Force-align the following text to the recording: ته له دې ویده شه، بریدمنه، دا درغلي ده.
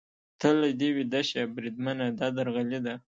ته 0.39 0.47
له 0.59 0.67
دې 0.79 0.89
ویده 0.97 1.21
شه، 1.29 1.41
بریدمنه، 1.55 2.05
دا 2.19 2.27
درغلي 2.37 2.79
ده. 2.85 2.93